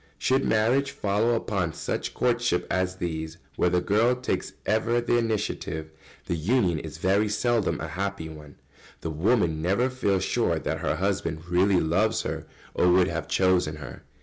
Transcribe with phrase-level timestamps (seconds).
[0.17, 5.91] ]Should marriage follow upon such courtships as these, where the girl takes ever the initiative,
[6.25, 8.55] the union is very seldom a happy one.
[9.01, 13.75] The wife never feels sure that her husband really loves her or would have chosen
[13.75, 14.01] her.